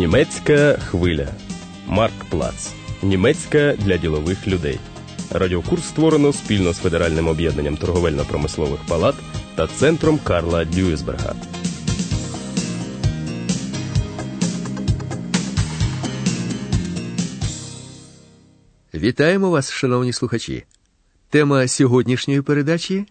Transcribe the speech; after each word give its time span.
Німецька 0.00 0.72
хвиля. 0.72 1.28
Марк 1.86 2.24
Плац. 2.30 2.72
Німецька 3.02 3.74
для 3.78 3.96
ділових 3.96 4.46
людей. 4.46 4.78
Радіокурс 5.30 5.84
створено 5.84 6.32
спільно 6.32 6.72
з 6.72 6.78
Федеральним 6.78 7.28
об'єднанням 7.28 7.76
торговельно-промислових 7.76 8.78
палат 8.88 9.14
та 9.54 9.66
центром 9.66 10.18
Карла 10.24 10.64
Дюйсберга. 10.64 11.34
Вітаємо 18.94 19.50
вас, 19.50 19.70
шановні 19.70 20.12
слухачі. 20.12 20.64
Тема 21.30 21.68
сьогоднішньої 21.68 22.42
передачі 22.42 23.06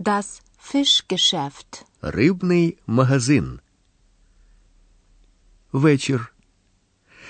Das 0.00 0.40
Fischgeschäft. 0.72 1.82
Рибний 2.02 2.78
магазин. 2.86 3.60
Вечір. 5.72 6.32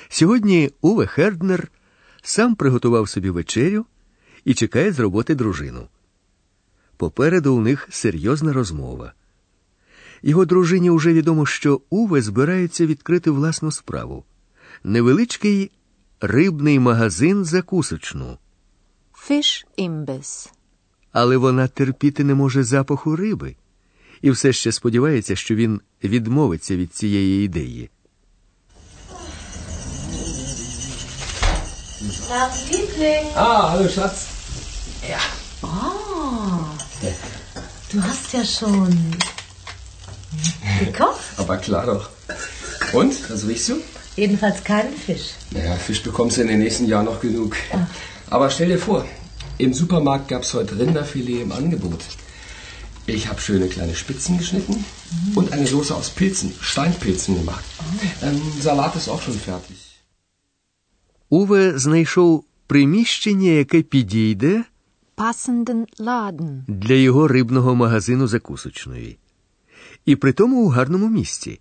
Сьогодні 0.08 0.70
Уве 0.80 1.06
Херднер 1.06 1.70
сам 2.22 2.54
приготував 2.54 3.08
собі 3.08 3.30
вечерю 3.30 3.86
і 4.44 4.54
чекає 4.54 4.92
з 4.92 5.00
роботи 5.00 5.34
дружину. 5.34 5.88
Попереду 6.96 7.54
у 7.54 7.60
них 7.60 7.88
серйозна 7.90 8.52
розмова. 8.52 9.12
Його 10.22 10.44
дружині 10.44 10.90
вже 10.90 11.12
відомо, 11.12 11.46
що 11.46 11.80
Уве 11.90 12.22
збирається 12.22 12.86
відкрити 12.86 13.30
власну 13.30 13.70
справу 13.70 14.24
невеличкий 14.84 15.70
рибний 16.20 16.78
магазин 16.78 17.44
закусочну. 17.44 18.38
Fischimbiss. 19.12 20.50
Але 21.12 21.36
вона 21.36 21.68
терпіти 21.68 22.24
не 22.24 22.34
може 22.34 22.62
запаху 22.62 23.16
риби 23.16 23.56
і 24.22 24.30
все 24.30 24.52
ще 24.52 24.72
сподівається, 24.72 25.36
що 25.36 25.54
він 25.54 25.80
відмовиться 26.04 26.76
від 26.76 26.94
цієї 26.94 27.44
ідеї. 27.44 27.90
Tag, 31.98 32.52
Liebling. 32.70 33.26
Ah, 33.34 33.72
hallo 33.72 33.88
Schatz. 33.88 34.26
Oh, 35.62 35.66
du 37.90 38.02
hast 38.02 38.32
ja 38.32 38.44
schon 38.44 39.16
gekocht. 40.78 41.18
Aber 41.36 41.56
klar 41.56 41.86
doch. 41.86 42.08
Und, 42.92 43.28
was 43.28 43.46
riechst 43.48 43.70
du? 43.70 43.80
Jedenfalls 44.14 44.62
keinen 44.62 44.96
Fisch. 44.96 45.30
Naja, 45.50 45.74
Fisch 45.74 46.00
bekommst 46.04 46.36
du 46.36 46.42
in 46.42 46.48
den 46.48 46.60
nächsten 46.60 46.86
Jahren 46.86 47.06
noch 47.06 47.20
genug. 47.20 47.56
Aber 48.30 48.48
stell 48.50 48.68
dir 48.68 48.78
vor, 48.78 49.04
im 49.58 49.74
Supermarkt 49.74 50.28
gab 50.28 50.44
es 50.44 50.54
heute 50.54 50.78
Rinderfilet 50.78 51.42
im 51.42 51.50
Angebot. 51.50 52.04
Ich 53.06 53.26
habe 53.26 53.40
schöne 53.40 53.66
kleine 53.66 53.96
Spitzen 53.96 54.38
geschnitten 54.38 54.84
und 55.34 55.52
eine 55.52 55.66
Soße 55.66 55.94
aus 55.94 56.10
Pilzen, 56.10 56.54
Steinpilzen 56.60 57.38
gemacht. 57.38 57.64
Ähm, 58.22 58.40
Salat 58.60 58.94
ist 58.94 59.08
auch 59.08 59.20
schon 59.20 59.38
fertig. 59.38 59.87
Уве 61.30 61.78
знайшов 61.78 62.44
приміщення, 62.66 63.50
яке 63.50 63.82
підійде 63.82 64.64
Laden. 65.98 66.62
для 66.68 66.94
його 66.94 67.28
рибного 67.28 67.74
магазину 67.74 68.26
закусочної. 68.26 69.18
І 70.04 70.16
при 70.16 70.32
тому 70.32 70.64
у 70.64 70.68
гарному 70.68 71.08
місці. 71.08 71.60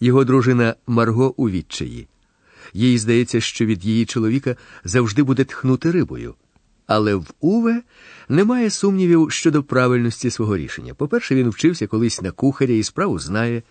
Його 0.00 0.24
дружина 0.24 0.74
Марго 0.86 1.34
у 1.36 1.50
відчаї. 1.50 2.08
Їй 2.72 2.98
здається, 2.98 3.40
що 3.40 3.66
від 3.66 3.84
її 3.84 4.06
чоловіка 4.06 4.56
завжди 4.84 5.22
буде 5.22 5.44
тхнути 5.44 5.90
рибою. 5.90 6.34
Але 6.86 7.14
в 7.14 7.26
Уве 7.40 7.82
немає 8.28 8.70
сумнівів 8.70 9.32
щодо 9.32 9.62
правильності 9.62 10.30
свого 10.30 10.56
рішення. 10.56 10.94
По-перше, 10.94 11.34
він 11.34 11.48
вчився 11.48 11.86
колись 11.86 12.22
на 12.22 12.30
кухаря 12.30 12.74
і 12.74 12.82
справу 12.82 13.18
знає. 13.18 13.62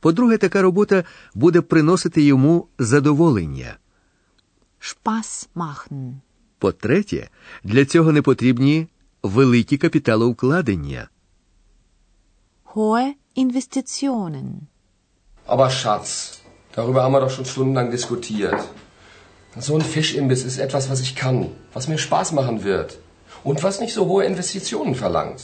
По-друге, 0.00 0.36
така 0.36 0.62
робота 0.62 1.04
буде 1.34 1.60
приносити 1.60 2.22
йому 2.22 2.68
задоволення. 2.78 3.76
Spaß 4.83 5.47
machen. 5.55 6.21
По-третє, 6.59 7.29
для 7.63 7.85
цього 7.85 8.11
не 8.11 8.21
потрібні 8.21 8.87
великі 9.23 9.77
капіталовкладення. 9.77 11.09
Hohe 12.73 13.13
Investitionen. 13.35 14.45
Aber 15.47 15.69
Schatz, 15.71 16.09
darüber 16.75 17.01
haben 17.03 17.13
wir 17.13 17.21
doch 17.21 17.35
schon 17.37 17.45
stundenlang 17.45 17.89
diskutiert. 17.91 18.59
So 19.57 19.75
ein 19.77 19.81
Fischimbiss 19.81 20.43
ist 20.49 20.59
etwas, 20.59 20.89
was 20.91 20.99
ich 21.01 21.15
kann, 21.15 21.37
was 21.73 21.87
mir 21.87 21.97
Spaß 21.97 22.31
machen 22.39 22.63
wird 22.63 22.89
und 23.43 23.63
was 23.63 23.79
nicht 23.79 23.93
so 23.93 24.05
hohe 24.05 24.23
Investitionen 24.25 24.95
verlangt. 24.95 25.41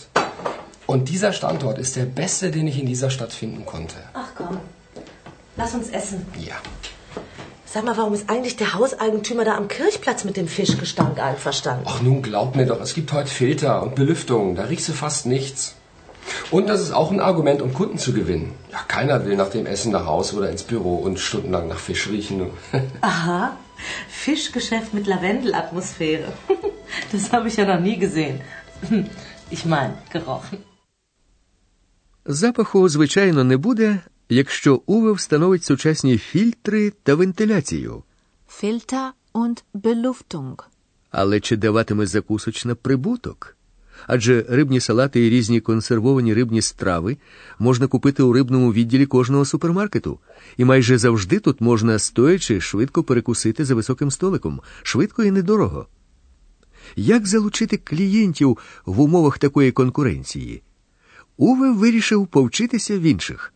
Und 0.86 1.10
dieser 1.10 1.34
Standort 1.34 1.78
ist 1.80 1.96
der 1.96 2.06
beste, 2.06 2.52
den 2.52 2.68
ich 2.68 2.78
in 2.80 2.86
dieser 2.86 3.10
Stadt 3.10 3.34
finden 3.34 3.66
konnte. 3.66 3.98
Ach 4.14 4.32
komm, 4.40 4.60
lass 5.58 5.74
uns 5.74 5.90
essen. 5.90 6.20
Ja. 6.50 6.58
Sag 7.70 7.84
mal, 7.84 7.98
warum 7.98 8.14
ist 8.14 8.30
eigentlich 8.30 8.56
der 8.56 8.74
Hauseigentümer 8.74 9.44
da 9.44 9.56
am 9.58 9.68
Kirchplatz 9.68 10.24
mit 10.24 10.38
dem 10.38 10.48
Fischgestank 10.48 11.20
einverstanden? 11.20 11.86
Ach 11.86 12.02
nun, 12.02 12.22
glaub 12.22 12.56
mir 12.56 12.66
doch, 12.66 12.80
es 12.82 12.94
gibt 12.94 13.12
heute 13.12 13.30
Filter 13.30 13.84
und 13.84 13.96
Belüftung, 13.96 14.56
da 14.56 14.64
riechst 14.64 14.88
du 14.88 14.94
fast 14.94 15.26
nichts. 15.26 15.76
Und 16.52 16.68
das 16.68 16.82
ist 16.82 16.92
auch 16.92 17.12
ein 17.12 17.20
Argument, 17.20 17.62
um 17.62 17.74
Kunden 17.74 17.98
zu 17.98 18.14
gewinnen. 18.14 18.54
Ja, 18.72 18.80
keiner 18.88 19.26
will 19.26 19.36
nach 19.36 19.50
dem 19.50 19.66
Essen 19.66 19.92
nach 19.92 20.06
Hause 20.06 20.38
oder 20.38 20.50
ins 20.50 20.64
Büro 20.64 20.96
und 20.96 21.20
stundenlang 21.20 21.68
nach 21.68 21.80
Fisch 21.80 22.08
riechen. 22.08 22.50
Aha, 23.02 23.58
Fischgeschäft 24.10 24.94
mit 24.94 25.06
Lavendelatmosphäre. 25.08 26.32
Das 27.12 27.32
habe 27.32 27.48
ich 27.50 27.58
ja 27.58 27.66
noch 27.66 27.80
nie 27.80 27.98
gesehen. 27.98 28.42
Ich 29.50 29.66
meine, 29.66 29.96
gerochen. 30.12 30.64
Запаху, 32.26 32.88
звичайно, 32.88 33.44
не 33.44 33.58
буде, 33.58 34.02
якщо 34.31 34.83
Уве 34.87 35.13
встановить 35.13 35.65
сучасні 35.65 36.19
фільтри 36.19 36.93
та 37.03 37.15
вентиляцію. 37.15 38.03
Filter 38.63 39.09
und 39.35 39.63
Beluftung. 39.75 40.63
Але 41.11 41.41
чи 41.41 41.57
даватиме 41.57 42.07
закусочна 42.07 42.75
прибуток? 42.75 43.57
Адже 44.07 44.47
рибні 44.49 44.81
салати 44.81 45.27
і 45.27 45.31
різні 45.31 45.61
консервовані 45.61 46.35
рибні 46.35 46.63
страви 46.63 47.17
можна 47.59 47.87
купити 47.87 48.23
у 48.23 48.33
рибному 48.33 48.73
відділі 48.73 49.07
кожного 49.07 49.45
супермаркету, 49.45 50.19
і 50.57 50.65
майже 50.65 50.99
завжди 50.99 51.39
тут 51.39 51.61
можна 51.61 51.99
стоячи 51.99 52.61
швидко 52.61 53.03
перекусити 53.03 53.65
за 53.65 53.75
високим 53.75 54.11
столиком, 54.11 54.61
швидко 54.83 55.23
і 55.23 55.31
недорого. 55.31 55.87
Як 56.97 57.27
залучити 57.27 57.77
клієнтів 57.77 58.59
в 58.87 59.01
умовах 59.01 59.39
такої 59.39 59.73
конкуренції? 59.73 60.63
Уве 61.37 61.73
вирішив 61.73 62.27
повчитися 62.27 62.99
в 62.99 63.03
інших. 63.03 63.53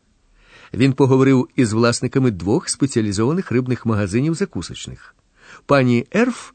Він 0.74 0.92
поговорив 0.92 1.48
із 1.56 1.72
власниками 1.72 2.30
двох 2.30 2.68
спеціалізованих 2.68 3.52
рибних 3.52 3.86
магазинів 3.86 4.34
закусочних 4.34 5.14
пані 5.66 6.06
Ерф 6.14 6.50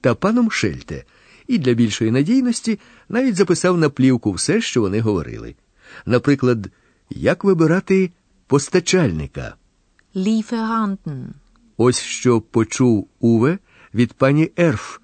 та 0.00 0.14
паном 0.14 0.50
Шельте, 0.50 1.04
і 1.46 1.58
для 1.58 1.74
більшої 1.74 2.10
надійності 2.10 2.78
навіть 3.08 3.36
записав 3.36 3.78
на 3.78 3.90
плівку 3.90 4.32
все, 4.32 4.60
що 4.60 4.80
вони 4.80 5.00
говорили. 5.00 5.54
Наприклад, 6.06 6.70
як 7.10 7.44
вибирати 7.44 8.10
постачальника. 8.46 9.54
Lieferanten. 10.14 11.26
Ось 11.76 12.00
що 12.00 12.40
почув 12.40 13.08
Уве 13.20 13.58
від 13.94 14.12
пані 14.12 14.50
Ерф, 14.56 14.98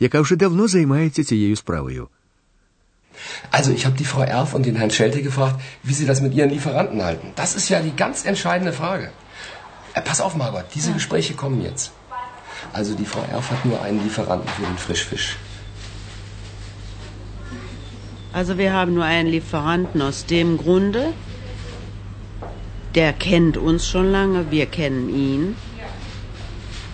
яка 0.00 0.20
вже 0.20 0.36
давно 0.36 0.68
займається 0.68 1.24
цією 1.24 1.56
справою. 1.56 2.08
Also, 3.50 3.72
ich 3.72 3.86
habe 3.86 3.96
die 3.96 4.04
Frau 4.04 4.22
Erf 4.22 4.54
und 4.54 4.66
den 4.66 4.76
Herrn 4.76 4.90
Schelte 4.90 5.22
gefragt, 5.22 5.60
wie 5.82 5.94
sie 5.94 6.06
das 6.06 6.20
mit 6.20 6.34
ihren 6.34 6.50
Lieferanten 6.50 7.02
halten. 7.02 7.32
Das 7.36 7.54
ist 7.54 7.68
ja 7.68 7.80
die 7.80 7.94
ganz 7.94 8.24
entscheidende 8.24 8.72
Frage. 8.72 9.10
Äh, 9.94 10.02
pass 10.02 10.20
auf, 10.20 10.36
Margot, 10.36 10.64
diese 10.74 10.92
Gespräche 10.92 11.34
kommen 11.34 11.62
jetzt. 11.62 11.92
Also, 12.72 12.94
die 12.94 13.06
Frau 13.06 13.24
Erf 13.30 13.50
hat 13.50 13.64
nur 13.64 13.82
einen 13.82 14.02
Lieferanten 14.02 14.48
für 14.48 14.62
den 14.62 14.78
Frischfisch. 14.78 15.36
Also 18.36 18.58
wir 18.58 18.74
haben 18.74 18.92
nur 18.92 19.04
einen 19.04 19.30
Lieferanten 19.30 20.02
aus 20.02 20.26
dem 20.26 20.58
Grunde, 20.58 21.14
der 22.94 23.14
kennt 23.14 23.56
uns 23.56 23.88
schon 23.88 24.12
lange, 24.12 24.50
wir 24.50 24.66
kennen 24.66 25.08
ihn. 25.08 25.56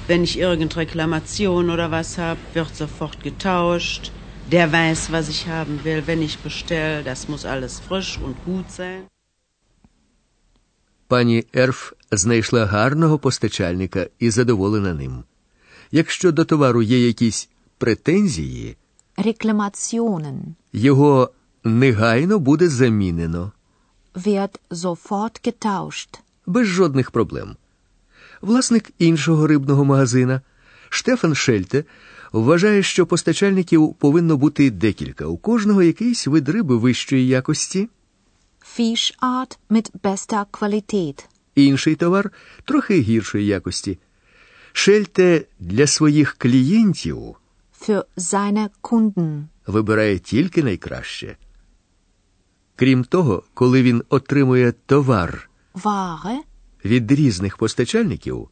Wenn 0.07 0.23
ich 0.23 0.39
irgendeine 0.39 0.83
Reklamation 0.83 1.71
oder 1.71 1.91
was 1.91 2.17
habe, 2.17 2.39
wird 2.55 2.77
sofort 2.77 3.25
getauscht. 3.25 4.13
Der 4.53 4.67
weiß, 4.81 5.01
was 5.17 5.27
ich 5.35 5.43
haben 5.57 5.75
will. 5.85 6.01
Wenn 6.07 6.21
ich 6.29 6.37
bestelle, 6.47 7.03
das 7.11 7.21
muss 7.31 7.45
alles 7.55 7.75
frisch 7.89 8.13
und 8.25 8.37
gut 8.45 8.69
sein. 8.81 9.03
Пані 11.09 11.45
Ерф 11.55 11.93
знайшла 12.13 12.67
гарного 12.67 13.19
постачальника 13.19 14.07
і 14.19 14.31
задоволена 14.31 14.95
ним. 14.95 15.25
Якщо 15.91 16.33
до 16.33 16.45
товару 16.45 16.83
є 16.83 17.07
якісь 17.07 17.49
претензії, 17.79 18.77
Reklamationen. 19.19 20.39
його 20.73 21.31
негайно 21.65 22.39
буде 22.39 22.69
замінено, 22.69 23.53
Wird 24.15 24.59
sofort 24.71 25.49
getauscht. 25.49 26.19
без 26.47 26.67
жодних 26.67 27.11
проблем. 27.11 27.57
Власник 28.41 28.91
іншого 28.99 29.47
рибного 29.47 29.85
магазина 29.85 30.41
Штефан 30.89 31.35
Шельте 31.35 31.85
вважає, 32.33 32.83
що 32.83 33.07
постачальників 33.07 33.95
повинно 33.99 34.37
бути 34.37 34.71
декілька, 34.71 35.27
у 35.27 35.37
кожного 35.37 35.83
якийсь 35.83 36.27
вид 36.27 36.49
риби 36.49 36.77
вищої 36.77 37.27
якості, 37.27 37.89
Fischart 38.79 39.59
mit 39.71 39.91
bester 40.03 40.45
Qualität. 40.53 41.25
інший 41.55 41.95
товар 41.95 42.31
трохи 42.65 43.01
гіршої 43.01 43.47
якості. 43.47 43.99
Шельте 44.73 45.45
для 45.61 45.87
своїх 45.87 46.35
клієнтів 46.39 47.19
Für 47.81 48.05
seine 48.17 48.69
Kunden. 48.83 49.45
вибирає 49.67 50.19
тільки 50.19 50.63
найкраще. 50.63 51.37
Крім 52.77 53.05
того, 53.05 53.43
коли 53.55 53.83
він 53.83 54.03
отримує 54.09 54.73
товар 54.87 55.51
Ware. 55.75 56.37
від 56.85 57.13
різних 57.13 57.57
постачальників, 57.57 58.49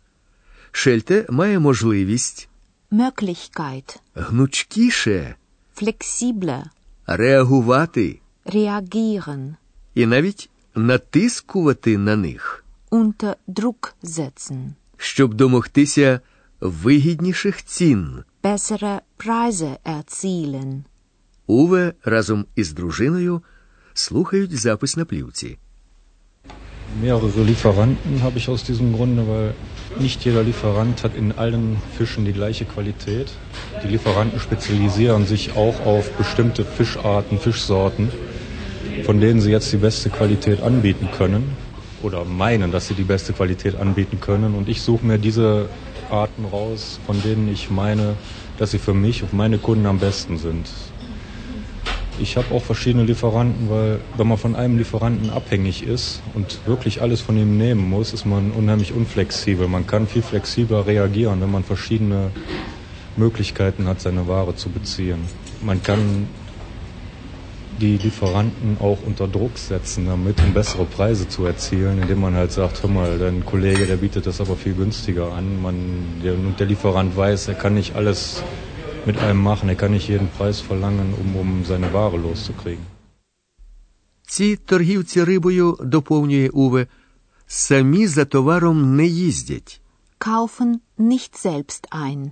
Шельте 0.73 1.27
має 1.31 1.59
можливість 1.59 2.49
Möglichkeit. 2.92 3.98
гнучкіше 4.14 5.34
Flexibler. 5.82 6.62
реагувати 7.06 8.19
Reagieren. 8.46 9.54
і 9.94 10.06
навіть 10.06 10.50
натискувати 10.75 11.98
на 11.98 12.16
них, 12.16 12.64
Unter 12.90 13.34
Druck 13.48 13.92
setzen. 14.04 14.69
щоб 14.96 15.34
домогтися 15.34 16.20
вигідніших 16.60 17.64
цін. 17.64 18.25
Bessere 18.42 19.00
Preise 19.19 19.76
erzielen. 19.84 20.82
Уве 21.46 21.93
разом 22.04 22.46
із 22.56 22.72
дружиною 22.72 23.43
слухають 23.94 24.58
запис 24.58 24.96
на 24.96 25.04
плівці. 25.04 25.58
Mehrere 27.02 27.44
Lieferanten 27.50 28.14
habe 28.25 28.36
ich 28.40 28.48
aus 28.48 28.62
diesem 28.70 28.93
Grunde, 28.96 29.22
weil 29.31 29.52
nicht 29.98 30.25
jeder 30.25 30.42
Lieferant 30.42 31.02
hat 31.04 31.14
in 31.14 31.32
allen 31.32 31.76
Fischen 31.96 32.25
die 32.25 32.32
gleiche 32.32 32.64
Qualität. 32.64 33.28
Die 33.82 33.88
Lieferanten 33.88 34.40
spezialisieren 34.40 35.26
sich 35.26 35.56
auch 35.56 35.84
auf 35.84 36.10
bestimmte 36.12 36.64
Fischarten, 36.64 37.38
Fischsorten, 37.38 38.10
von 39.04 39.20
denen 39.20 39.40
sie 39.40 39.50
jetzt 39.50 39.72
die 39.72 39.78
beste 39.78 40.10
Qualität 40.10 40.62
anbieten 40.62 41.08
können 41.16 41.56
oder 42.02 42.25
meinen, 42.25 42.72
dass 42.72 42.88
sie 42.88 42.94
die 42.94 43.04
beste 43.04 43.32
Qualität 43.32 43.76
anbieten 43.76 44.20
können. 44.20 44.54
Und 44.54 44.69
ich 44.69 44.82
suche 44.82 45.04
mir 45.04 45.19
diese 45.19 45.69
Arten 46.10 46.44
raus, 46.44 46.98
von 47.06 47.20
denen 47.22 47.48
ich 47.52 47.70
meine, 47.70 48.14
dass 48.58 48.70
sie 48.72 48.78
für 48.78 48.94
mich 48.94 49.22
und 49.22 49.32
meine 49.32 49.58
Kunden 49.58 49.86
am 49.86 49.98
besten 49.98 50.38
sind. 50.38 50.69
Ich 52.22 52.37
habe 52.37 52.55
auch 52.55 52.62
verschiedene 52.62 53.05
Lieferanten, 53.05 53.70
weil 53.70 54.00
wenn 54.17 54.28
man 54.28 54.37
von 54.37 54.55
einem 54.55 54.76
Lieferanten 54.76 55.31
abhängig 55.31 55.87
ist 55.87 56.20
und 56.34 56.61
wirklich 56.67 57.00
alles 57.00 57.22
von 57.22 57.37
ihm 57.37 57.56
nehmen 57.56 57.88
muss, 57.88 58.12
ist 58.12 58.26
man 58.26 58.50
unheimlich 58.50 58.93
unflexibel. 58.93 59.69
Man 59.69 59.87
kann 59.87 60.06
viel 60.06 60.20
flexibler 60.20 60.87
reagieren, 60.87 61.40
wenn 61.40 61.50
man 61.50 61.64
verschiedene 61.64 62.31
Möglichkeiten 63.17 63.88
hat, 63.88 64.02
seine 64.02 64.28
Ware 64.28 64.55
zu 64.55 64.69
beziehen. 64.69 65.20
Man 65.62 65.82
kann 65.82 66.28
die 67.81 67.96
Lieferanten 67.96 68.76
auch 68.81 68.99
unter 69.02 69.26
Druck 69.26 69.56
setzen, 69.56 70.06
damit 70.06 70.40
um 70.43 70.52
bessere 70.52 70.84
Preise 70.84 71.26
zu 71.26 71.46
erzielen, 71.46 72.02
indem 72.02 72.20
man 72.20 72.34
halt 72.34 72.52
sagt, 72.52 72.82
hör 72.82 72.90
mal, 72.90 73.19
dein 73.19 73.46
Kollege, 73.46 73.87
der 73.87 73.96
bietet 73.96 74.26
das 74.26 74.43
aber 74.43 74.56
viel 74.56 74.75
günstiger 74.75 75.32
an. 75.32 75.62
Man, 75.62 76.20
der, 76.22 76.34
und 76.34 76.61
der 76.61 76.67
Lieferant 76.67 77.17
weiß, 77.17 77.49
er 77.49 77.55
kann 77.55 77.75
nicht 77.75 77.96
alles 77.96 78.43
mit 79.06 79.19
einem 79.19 79.43
machen, 79.43 79.69
er 79.69 79.76
kann 79.76 79.93
nicht 79.93 80.08
jeden 80.08 80.29
Preis 80.29 80.61
verlangen, 80.61 81.14
um, 81.20 81.37
um 81.37 81.64
seine 81.64 81.93
Ware 81.93 82.19
loszukriegen. 82.19 82.85
Ці 84.26 84.56
торгівці 84.56 85.25
рибою, 85.25 85.76
доповнює 85.81 86.49
Уве, 86.49 86.87
самі 87.47 88.06
за 88.06 88.25
товаром 88.25 88.97
не 88.97 89.06
їздять. 89.06 89.81
Kaufen 90.19 90.79
nicht 90.99 91.47
selbst 91.47 91.88
ein. 91.93 92.31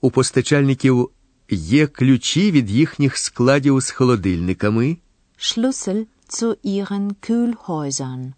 У 0.00 0.10
постачальників 0.10 1.10
є 1.50 1.86
ключі 1.86 2.50
від 2.50 2.70
їхніх 2.70 3.18
складів 3.18 3.80
з 3.80 3.90
холодильниками, 3.90 4.96
Schlüssel 5.38 6.06
zu 6.28 6.56
ihren 6.64 7.14
Kühlhäusern. 7.20 8.32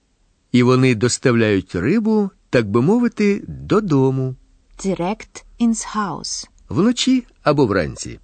і 0.53 0.63
вони 0.63 0.95
доставляють 0.95 1.75
рибу, 1.75 2.31
так 2.51 2.71
би 2.71 2.83
мовити, 2.83 3.45
додому 3.49 4.35
Direkt 4.85 5.45
ins 5.61 5.97
Haus. 5.97 6.49
вночі 6.70 7.24
або 7.44 7.66
вранці. 7.66 8.20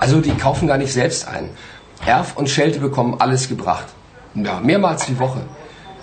Also 0.00 0.20
die 0.20 0.36
kaufen 0.44 0.66
gar 0.68 0.78
nicht 0.78 0.92
selbst 0.92 1.28
ein. 1.34 1.46
Erf 2.06 2.28
und 2.38 2.48
Schelte 2.48 2.80
bekommen 2.80 3.14
alles 3.24 3.48
gebracht. 3.48 3.88
Ja, 4.34 4.60
mehrmals 4.60 5.06
die 5.06 5.18
Woche. 5.18 5.42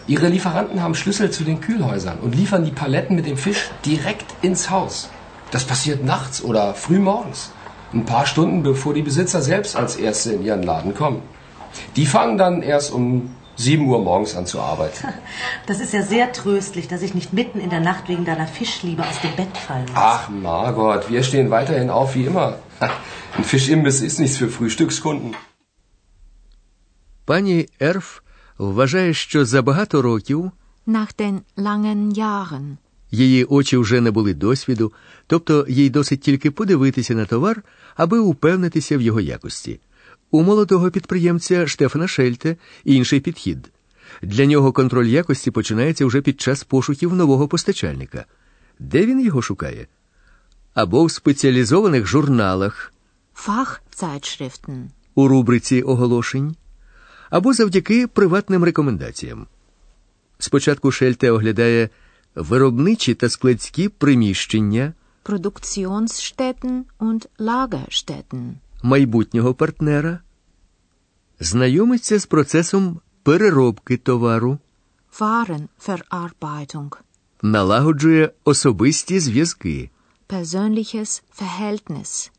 Ihre 0.07 0.29
Lieferanten 0.29 0.81
haben 0.81 0.95
Schlüssel 0.95 1.29
zu 1.31 1.43
den 1.43 1.59
Kühlhäusern 1.61 2.19
und 2.19 2.35
liefern 2.35 2.63
die 2.65 2.77
Paletten 2.81 3.15
mit 3.15 3.25
dem 3.25 3.37
Fisch 3.37 3.69
direkt 3.85 4.29
ins 4.41 4.69
Haus. 4.69 5.09
Das 5.51 5.65
passiert 5.65 6.03
nachts 6.03 6.41
oder 6.43 6.73
früh 6.73 6.99
morgens. 6.99 7.51
Ein 7.93 8.05
paar 8.05 8.25
Stunden 8.25 8.63
bevor 8.63 8.93
die 8.93 9.07
Besitzer 9.09 9.41
selbst 9.41 9.75
als 9.75 9.95
Erste 9.95 10.33
in 10.33 10.43
ihren 10.43 10.63
Laden 10.63 10.93
kommen. 10.95 11.21
Die 11.95 12.05
fangen 12.05 12.37
dann 12.37 12.61
erst 12.61 12.91
um 12.91 13.35
7 13.57 13.87
Uhr 13.91 13.99
morgens 14.09 14.35
an 14.39 14.45
zu 14.45 14.57
arbeiten. 14.71 15.01
Das 15.69 15.79
ist 15.85 15.93
ja 15.97 16.03
sehr 16.15 16.27
tröstlich, 16.31 16.85
dass 16.91 17.01
ich 17.07 17.13
nicht 17.19 17.31
mitten 17.39 17.59
in 17.65 17.69
der 17.75 17.81
Nacht 17.89 18.03
wegen 18.11 18.25
deiner 18.31 18.47
Fischliebe 18.47 19.01
aus 19.09 19.19
dem 19.25 19.33
Bett 19.39 19.55
fallen 19.67 19.87
muss. 19.91 20.03
Ach, 20.13 20.29
Margot, 20.29 21.09
wir 21.09 21.23
stehen 21.23 21.49
weiterhin 21.57 21.89
auf 21.89 22.15
wie 22.15 22.25
immer. 22.31 22.47
Ein 23.37 23.43
Fischimbiss 23.53 23.99
ist 24.01 24.17
nichts 24.19 24.37
für 24.37 24.49
Frühstückskunden. 24.57 25.31
Пані 27.25 27.69
Ерф 27.81 28.19
вважає, 28.57 29.13
що 29.13 29.45
за 29.45 29.61
багато 29.61 30.01
років 30.01 30.51
Nach 30.87 31.13
den 31.19 31.39
langen 31.57 32.13
Jahren. 32.17 32.77
її 33.11 33.43
очі 33.45 33.77
вже 33.77 34.01
не 34.01 34.11
були 34.11 34.33
досвіду, 34.33 34.91
тобто 35.27 35.65
їй 35.69 35.89
досить 35.89 36.21
тільки 36.21 36.51
подивитися 36.51 37.13
на 37.15 37.25
товар, 37.25 37.63
аби 37.95 38.19
упевнитися 38.19 38.97
в 38.97 39.01
його 39.01 39.19
якості. 39.19 39.79
У 40.34 40.42
молодого 40.42 40.90
підприємця 40.90 41.66
Штефана 41.66 42.08
Шельте 42.08 42.56
інший 42.84 43.20
підхід. 43.20 43.70
Для 44.22 44.46
нього 44.46 44.72
контроль 44.72 45.06
якості 45.06 45.50
починається 45.50 46.06
вже 46.06 46.20
під 46.20 46.40
час 46.40 46.64
пошуків 46.64 47.14
нового 47.14 47.48
постачальника. 47.48 48.24
Де 48.78 49.06
він 49.06 49.20
його 49.20 49.42
шукає? 49.42 49.86
Або 50.74 51.04
в 51.04 51.10
спеціалізованих 51.10 52.06
журналах, 52.06 52.92
Fachzeitschriften. 53.46 54.88
у 55.14 55.28
рубриці 55.28 55.82
оголошень, 55.82 56.56
або 57.30 57.52
завдяки 57.52 58.06
приватним 58.06 58.64
рекомендаціям. 58.64 59.46
Спочатку 60.38 60.90
Шельте 60.90 61.30
оглядає 61.30 61.88
виробничі 62.34 63.14
та 63.14 63.28
складські 63.28 63.88
приміщення 63.88 64.92
Produktionsstätten 65.24 66.84
und 67.00 67.26
Lagerstätten. 67.38 68.54
Майбутнього 68.84 69.54
партнера, 69.54 70.18
знайомиться 71.40 72.18
з 72.18 72.26
процесом 72.26 73.00
переробки 73.22 73.96
товару, 73.96 74.58
Warenverarbeitung. 75.20 76.96
налагоджує 77.42 78.30
особисті 78.44 79.20
зв'язки 79.20 79.90
Persönliches 80.28 81.22
Verhältnis. 81.40 82.30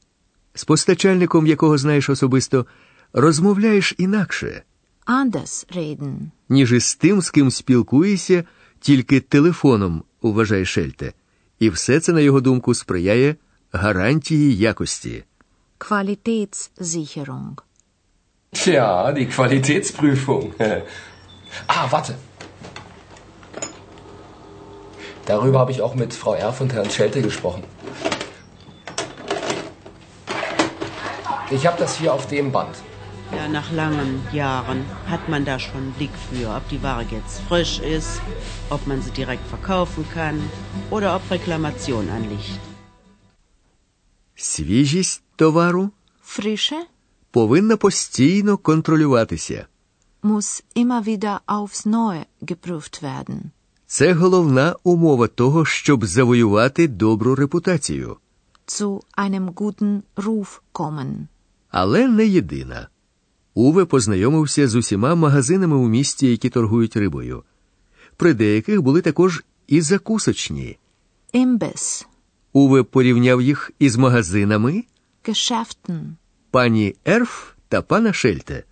з 0.54 0.64
постачальником, 0.64 1.48
якого 1.48 1.78
знаєш 1.78 2.10
особисто, 2.10 2.66
розмовляєш 3.14 3.96
інакше, 3.98 4.64
Anders 5.08 5.76
reden. 5.78 6.16
ніж 6.50 6.72
із 6.72 6.96
тим, 6.96 7.22
з 7.22 7.30
ким 7.30 7.52
спілкуєшся 7.52 8.44
тільки 8.80 9.20
телефоном, 9.20 10.04
вважає 10.22 10.66
Шельте. 10.66 11.14
І 11.60 11.70
все 11.70 12.00
це, 12.00 12.14
на 12.14 12.20
його 12.20 12.42
думку, 12.42 12.74
сприяє 12.74 13.36
гарантії 13.72 14.58
якості. 14.58 15.24
Qualitätssicherung. 15.80 17.62
Tja, 18.54 19.12
die 19.12 19.28
Qualitätsprüfung. 19.28 20.54
ah, 21.68 21.88
warte. 21.90 22.16
Darüber 25.26 25.60
habe 25.60 25.72
ich 25.72 25.82
auch 25.82 25.96
mit 25.96 26.14
Frau 26.14 26.34
Erf 26.36 26.62
und 26.62 26.74
Herrn 26.74 26.90
Schelte 26.90 27.22
gesprochen. 27.22 27.64
Ich 31.52 31.66
habe 31.66 31.78
das 31.78 31.98
hier 31.98 32.14
auf 32.14 32.28
dem 32.28 32.52
Band. 32.52 32.76
Ja, 33.36 33.48
nach 33.48 33.72
langen 33.72 34.26
Jahren 34.32 34.86
hat 35.10 35.28
man 35.30 35.46
da 35.46 35.60
schon 35.60 35.78
einen 35.78 35.92
Blick 35.94 36.12
für, 36.32 36.56
ob 36.56 36.68
die 36.70 36.82
Ware 36.82 37.06
jetzt 37.10 37.42
frisch 37.48 37.80
ist, 37.80 38.22
ob 38.70 38.86
man 38.88 39.02
sie 39.02 39.12
direkt 39.12 39.46
verkaufen 39.48 40.06
kann 40.14 40.40
oder 40.92 41.16
ob 41.16 41.30
Reklamation 41.30 42.10
anliegt. 42.10 42.60
Свіжість 44.36 45.22
товару 45.36 45.90
Frische 46.28 46.80
повинна 47.32 47.78
постійно 47.78 48.58
контролюватися. 48.58 49.68
muss 50.24 50.64
immer 50.76 51.04
wieder 51.04 51.40
aufs 51.48 51.86
Neue 51.88 52.26
geprüft 52.42 53.04
werden. 53.04 53.40
Це 53.88 54.14
головна 54.14 54.76
умова 54.84 55.28
того, 55.28 55.66
щоб 55.66 56.06
завоювати 56.06 56.88
добру 56.88 57.36
репутацію, 57.36 58.18
Zu 58.68 59.02
einem 59.18 59.54
guten 59.54 60.02
Ruf 60.16 60.60
kommen. 60.74 61.28
але 61.70 62.08
не 62.08 62.26
єдина. 62.28 62.88
Уве 63.54 63.86
познайомився 63.86 64.68
з 64.68 64.76
усіма 64.76 65.16
магазинами 65.16 65.76
у 65.76 65.88
місті, 65.88 66.28
які 66.32 66.50
торгують 66.50 66.96
рибою. 66.96 67.44
При 68.18 68.34
деяких 68.34 68.82
були 68.82 69.02
також 69.02 69.44
і 69.68 69.82
закусочні. 69.82 70.78
Imbiss. 71.34 72.06
Уве 72.55 72.83
порівняв 72.83 73.43
їх 73.43 73.71
із 73.79 73.97
магазинами 73.97 74.85
Geschäften. 75.25 76.01
пані 76.51 76.95
Ерф 77.07 77.53
та 77.69 77.83
пана 77.83 78.13
Шельте. 78.13 78.65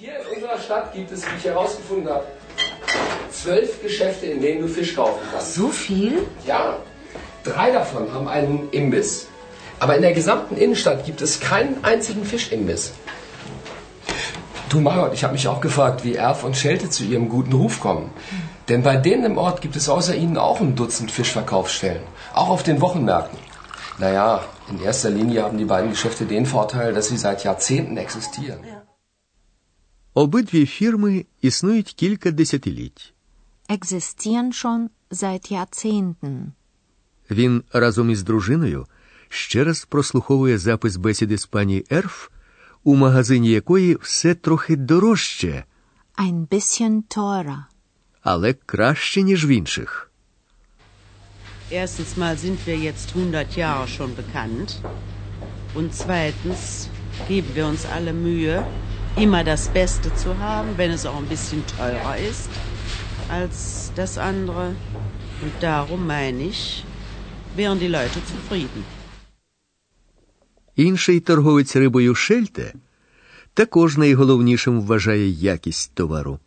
Hier 0.00 0.14
in 0.18 0.26
unserer 0.34 0.58
Stadt 0.66 0.86
gibt 0.96 1.12
es, 1.12 1.20
wie 1.26 1.36
ich 1.38 1.44
herausgefunden 1.44 2.08
habe, 2.14 2.26
zwölf 3.40 3.70
Geschäfte, 3.82 4.24
in 4.26 4.40
denen 4.44 4.60
du 4.62 4.68
Fisch 4.76 4.94
kaufen 4.96 5.22
kannst. 5.30 5.54
So 5.54 5.68
viel? 5.68 6.14
Ja, 6.46 6.62
Drei 7.44 7.70
davon 7.72 8.12
haben 8.14 8.28
einen 8.28 8.70
Imbiss. 8.70 9.26
Aber 9.80 9.96
in 9.96 10.02
der 10.02 10.12
gesamten 10.12 10.56
Innenstadt 10.56 11.04
gibt 11.04 11.20
es 11.22 11.40
keinen 11.40 11.82
einzigen 11.82 12.24
Fischimbiss. 12.24 12.92
Du 14.68 14.80
Margot, 14.80 15.12
ich 15.12 15.22
habe 15.24 15.34
mich 15.34 15.48
auch 15.48 15.60
gefragt, 15.60 16.04
wie 16.04 16.14
Erf 16.14 16.44
und 16.44 16.56
Schelte 16.56 16.88
zu 16.88 17.02
ihrem 17.04 17.28
guten 17.28 17.52
Ruf 17.52 17.80
kommen. 17.80 18.10
Denn 18.68 18.82
bei 18.82 18.96
denen 18.96 19.24
im 19.30 19.38
Ort 19.38 19.60
gibt 19.60 19.76
es 19.76 19.88
außer 19.88 20.14
ihnen 20.14 20.38
auch 20.46 20.60
ein 20.60 20.74
Dutzend 20.80 21.10
Fischverkaufsstellen. 21.10 22.04
Auch 22.34 22.50
auf 22.54 22.62
den 22.62 22.80
Wochenmärkten. 22.80 23.38
Naja, 23.98 24.44
in 24.70 24.80
erster 24.80 25.10
Linie 25.10 25.42
haben 25.42 25.58
die 25.58 25.70
beiden 25.74 25.90
Geschäfte 25.90 26.24
den 26.24 26.46
Vorteil, 26.46 26.92
dass 26.94 27.08
sie 27.08 27.18
seit 27.26 27.44
Jahrzehnten 27.44 27.96
existieren. 27.96 28.60
Обидві 30.14 30.66
фірми 30.66 31.26
існують 31.42 31.92
кілька 31.92 32.30
десятиліть. 32.30 33.14
Existieren 33.68 34.52
schon 34.52 34.88
seit 35.10 35.52
Jahrzehnten. 35.52 36.52
Він 37.30 37.62
разом 37.72 38.10
із 38.10 38.22
дружиною 38.22 38.86
ще 39.28 39.64
раз 39.64 39.84
прослуховує 39.84 40.58
запис 40.58 40.96
бесіди 40.96 41.38
з 41.38 41.46
пані 41.46 41.84
Ерф, 41.90 42.28
у 42.84 42.96
магазині 42.96 43.50
якої 43.50 43.94
все 44.02 44.34
трохи 44.34 44.76
дорожче, 44.76 45.64
Ein 46.18 46.46
bisschen 46.46 47.02
teurer. 47.16 47.64
Але 48.33 48.53
краще, 48.53 49.21
ніж 49.21 49.45
в 49.45 49.51
інших. 49.59 50.11
Erstens 51.71 52.11
mal 52.21 52.35
sind 52.45 52.59
wir 52.67 52.77
jetzt 52.89 53.07
100 53.15 53.57
Jahre 53.63 53.85
schon 53.95 54.11
bekannt. 54.21 54.69
Und 55.77 55.89
zweitens 56.03 56.61
geben 57.29 57.51
wir 57.57 57.65
uns 57.71 57.83
alle 57.95 58.13
Mühe, 58.27 58.55
immer 59.25 59.43
das 59.53 59.63
Beste 59.79 60.07
zu 60.21 60.29
haben, 60.45 60.69
wenn 60.79 60.91
es 60.97 61.03
auch 61.05 61.19
ein 61.21 61.29
bisschen 61.35 61.61
teurer 61.77 62.15
ist 62.31 62.51
als 63.37 63.57
das 63.99 64.13
andere. 64.31 64.65
Und 65.43 65.53
darum 65.69 66.01
meine 66.15 66.41
ich, 66.51 66.61
wären 67.59 67.79
die 67.83 67.93
Leute 67.99 68.19
zufrieden. 68.31 68.81
Інший 70.75 71.19
торговець 71.19 71.75
рибою 71.75 72.15
Шельте 72.15 72.73
також 73.53 73.97
найголовнішим 73.97 74.81
вважає 74.81 75.29
якість 75.29 75.91
товару. 75.93 76.39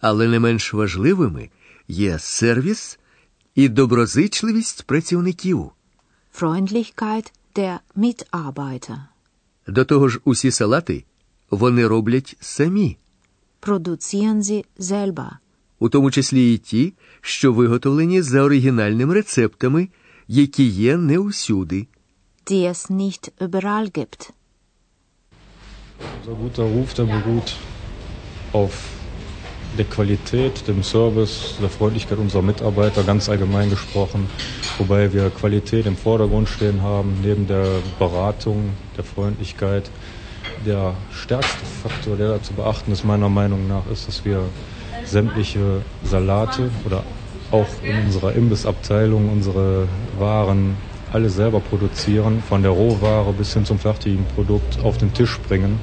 Але 0.00 0.28
не 0.28 0.40
менш 0.40 0.74
важливими 0.74 1.50
є 1.88 2.18
сервіс 2.18 2.98
і 3.54 3.68
доброзичливість 3.68 4.82
працівників. 4.82 5.70
Freundlichkeit 6.40 7.32
der 7.56 7.78
Mitarbeiter. 7.96 8.96
До 9.66 9.84
того 9.84 10.08
ж, 10.08 10.20
усі 10.24 10.50
салати 10.50 11.04
вони 11.50 11.86
роблять 11.86 12.36
самі, 12.40 12.96
Produzieren 13.60 14.42
sie 14.42 14.64
selber. 14.78 15.30
у 15.78 15.88
тому 15.88 16.10
числі 16.10 16.54
і 16.54 16.58
ті, 16.58 16.92
що 17.20 17.52
виготовлені 17.52 18.22
за 18.22 18.42
оригінальними 18.42 19.14
рецептами, 19.14 19.88
які 20.28 20.64
є 20.64 20.96
не 20.96 21.18
усюди. 21.18 21.86
die 22.46 22.68
es 22.72 22.90
nicht 22.90 23.30
überall 23.40 23.86
gibt. 23.98 24.30
Unser 26.16 26.34
guter 26.42 26.64
Ruf, 26.76 26.88
der 26.98 27.06
beruht 27.16 27.48
auf 28.52 28.74
der 29.76 29.84
Qualität, 29.84 30.66
dem 30.66 30.82
Service, 30.82 31.56
der 31.60 31.68
Freundlichkeit 31.68 32.18
unserer 32.18 32.42
Mitarbeiter, 32.42 33.04
ganz 33.04 33.28
allgemein 33.28 33.70
gesprochen. 33.70 34.28
Wobei 34.78 35.12
wir 35.12 35.30
Qualität 35.30 35.86
im 35.86 35.96
Vordergrund 35.96 36.48
stehen 36.48 36.82
haben, 36.82 37.18
neben 37.22 37.46
der 37.46 37.80
Beratung, 37.98 38.70
der 38.96 39.04
Freundlichkeit. 39.04 39.90
Der 40.64 40.94
stärkste 41.10 41.64
Faktor, 41.64 42.16
der 42.16 42.28
da 42.28 42.42
zu 42.42 42.54
beachten 42.54 42.92
ist, 42.92 43.04
meiner 43.04 43.28
Meinung 43.28 43.68
nach, 43.68 43.86
ist, 43.92 44.08
dass 44.08 44.24
wir 44.24 44.42
sämtliche 45.04 45.82
Salate 46.02 46.70
oder 46.84 47.04
auch 47.50 47.68
in 47.88 48.06
unserer 48.06 48.34
Imbissabteilung 48.34 49.30
unsere 49.30 49.88
Waren 50.18 50.76
alle 51.12 51.30
selber 51.30 51.60
produzieren, 51.60 52.42
von 52.46 52.62
der 52.62 52.72
Rohware 52.72 53.32
bis 53.32 53.54
hin 53.54 53.64
zum 53.64 53.78
fertigen 53.78 54.26
Produkt 54.34 54.78
auf 54.82 54.98
den 54.98 55.14
Tisch 55.14 55.38
bringen. 55.40 55.80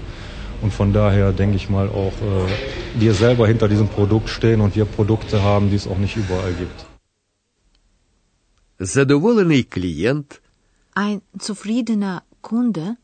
Und 0.64 0.72
von 0.74 0.94
daher 0.94 1.32
denke 1.32 1.56
ich 1.56 1.70
mal 1.70 1.88
auch, 1.90 2.16
äh, 2.22 3.02
wir 3.02 3.14
selber 3.14 3.48
hinter 3.48 3.68
diesem 3.68 3.88
Produkt 3.88 4.30
stehen 4.30 4.60
und 4.62 4.76
wir 4.76 4.86
Produkte 4.86 5.42
haben, 5.44 5.70
die 5.70 5.76
es 5.76 5.88
auch 5.88 5.98
nicht 5.98 6.16
überall 6.18 6.54
gibt. 6.54 6.86
Задоволений 8.80 9.64
клієнт 9.64 10.42
Ein 10.96 11.22
zufriedener 11.40 12.22
Kunde 12.42 12.96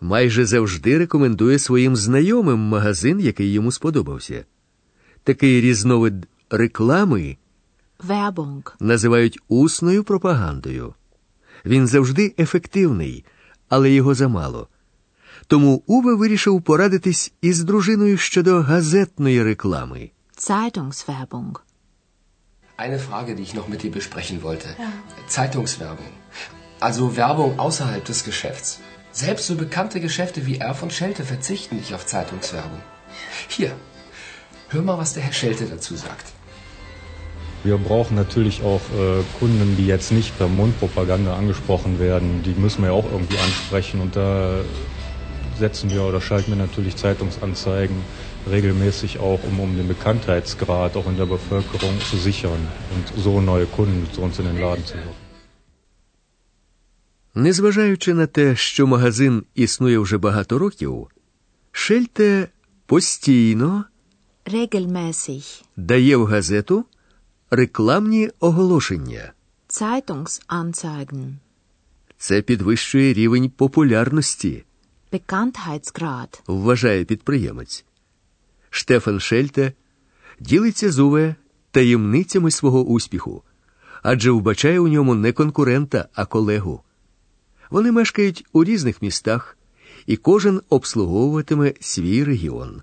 майже 0.00 0.46
завжди 0.46 0.98
рекомендує 0.98 1.58
своїм 1.58 1.96
знайомим 1.96 2.58
магазин, 2.58 3.20
який 3.20 3.52
йому 3.52 3.72
сподобався. 3.72 4.44
Такий 5.24 5.60
різновид 5.60 6.28
реклами 6.50 7.36
Werbung. 8.08 8.72
називають 8.80 9.38
усною 9.48 10.04
пропагандою. 10.04 10.94
Він 11.64 11.86
завжди 11.86 12.34
ефективний, 12.38 13.24
але 13.68 13.90
його 13.90 14.14
замало. 14.14 14.68
Тому 15.47 15.83
Уве 15.87 16.15
вирішив 16.15 16.61
порадитись 16.61 17.33
із 17.41 17.63
дружиною 17.63 18.17
щодо 18.17 18.61
газетної 18.61 19.43
реклами. 19.43 20.11
Zeitungswerbung. 20.37 21.59
Eine 22.77 22.99
Frage, 22.99 23.35
die 23.35 23.43
ich 23.43 23.53
noch 23.53 23.69
mit 23.69 23.83
dir 23.83 23.91
besprechen 23.91 24.37
wollte. 24.41 24.67
Zeitungswerbung. 25.27 26.11
Also 26.79 27.15
Werbung 27.15 27.51
außerhalb 27.59 28.03
des 28.11 28.23
Geschäfts. 28.29 28.79
Selbst 29.11 29.45
so 29.47 29.55
bekannte 29.55 29.99
Geschäfte 30.07 30.39
wie 30.47 30.57
Erf 30.57 30.81
und 30.83 30.91
Schelte 30.91 31.23
verzichten 31.23 31.75
nicht 31.77 31.93
auf 31.93 32.03
Zeitungswerbung. 32.13 32.81
Hier, 33.47 33.71
hör 34.69 34.81
mal, 34.81 34.97
was 34.97 35.13
der 35.13 35.23
Herr 35.23 35.33
Schelte 35.33 35.65
dazu 35.65 35.95
sagt. 35.95 36.27
Wir 37.63 37.77
brauchen 37.77 38.15
natürlich 38.15 38.63
auch 38.63 38.81
äh, 38.81 39.23
Kunden, 39.39 39.77
die 39.77 39.87
jetzt 39.87 40.11
nicht 40.11 40.37
per 40.37 40.49
Mundpropaganda 40.49 41.37
angesprochen 41.37 41.99
werden. 41.99 42.43
Die 42.43 42.55
müssen 42.63 42.81
wir 42.81 42.89
ja 42.89 42.95
auch 42.99 43.09
irgendwie 43.09 43.37
ansprechen. 43.37 44.01
Und 44.01 44.17
da 44.17 44.59
setzen 45.64 45.86
wir 45.94 46.02
oder 46.10 46.20
schalten 46.28 46.50
wir 46.54 46.60
natürlich 46.66 46.94
Zeitungsanzeigen 47.04 47.98
regelmäßig 48.54 49.12
auch, 49.28 49.40
um, 49.48 49.54
um 49.60 49.70
den 49.78 49.88
Bekanntheitsgrad 49.94 50.92
auch 50.98 51.06
in 51.12 51.16
der 51.22 51.26
Bevölkerung 51.36 51.94
zu 52.10 52.16
sichern 52.26 52.62
und 52.94 53.06
so 53.24 53.32
neue 53.40 53.66
Kunden 53.66 54.02
zu 54.14 54.18
uns 54.26 54.38
in 54.40 54.46
den 54.50 54.58
Laden 54.64 54.84
zu 54.90 54.96
locken. 54.96 55.24
Незважаючи 57.34 58.14
на 58.14 58.26
те, 58.26 58.56
що 58.56 58.86
магазин 58.86 59.44
існує 59.54 59.98
вже 59.98 60.18
багато 60.18 60.58
років, 60.58 61.06
Шельте 61.72 62.48
постійно 62.86 63.84
Regelmäßig. 64.46 65.62
дає 65.76 66.16
в 66.16 66.24
газету 66.26 66.84
рекламні 67.50 68.30
оголошення. 68.40 69.32
Zeitungsanzeigen. 69.68 71.32
Це 72.18 72.42
підвищує 72.42 73.12
рівень 73.12 73.50
популярності, 73.50 74.64
Bekanntheitsgrad. 75.12 76.40
вважає 76.46 77.04
підприємець. 77.04 77.84
Штефан 78.70 79.20
Шельте 79.20 79.72
ділиться 80.40 80.92
з 80.92 80.98
Уве 80.98 81.34
таємницями 81.70 82.50
свого 82.50 82.84
успіху, 82.84 83.42
адже 84.02 84.30
вбачає 84.30 84.80
у 84.80 84.88
ньому 84.88 85.14
не 85.14 85.32
конкурента, 85.32 86.08
а 86.14 86.26
колегу. 86.26 86.82
Вони 87.70 87.92
мешкають 87.92 88.44
у 88.52 88.64
різних 88.64 89.02
містах, 89.02 89.58
і 90.06 90.16
кожен 90.16 90.60
обслуговуватиме 90.68 91.74
свій 91.80 92.24
регіон. 92.24 92.82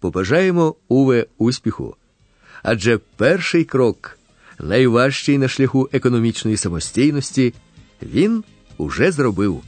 Побажаємо 0.00 0.74
Уве 0.88 1.26
успіху, 1.38 1.96
адже 2.62 2.98
перший 3.16 3.64
крок, 3.64 4.18
найважчий 4.58 5.38
на 5.38 5.48
шляху 5.48 5.88
економічної 5.92 6.56
самостійності, 6.56 7.54
він 8.02 8.44
уже 8.78 9.12
зробив. 9.12 9.62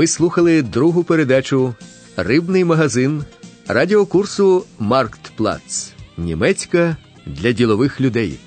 Ви 0.00 0.06
слухали 0.06 0.62
другу 0.62 1.04
передачу 1.04 1.74
Рибний 2.16 2.64
магазин 2.64 3.24
радіокурсу 3.68 4.64
Марктплац. 4.78 5.92
Німецька 6.18 6.96
для 7.26 7.52
ділових 7.52 8.00
людей. 8.00 8.38